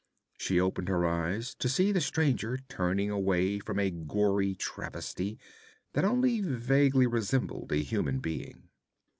She 0.39 0.59
opened 0.59 0.87
her 0.89 1.05
eyes, 1.05 1.53
to 1.59 1.69
see 1.69 1.91
the 1.91 2.01
stranger 2.01 2.57
turning 2.67 3.11
away 3.11 3.59
from 3.59 3.77
a 3.77 3.91
gory 3.91 4.55
travesty 4.55 5.37
that 5.93 6.03
only 6.03 6.41
vaguely 6.41 7.05
resembled 7.05 7.71
a 7.71 7.83
human 7.83 8.17
being. 8.19 8.69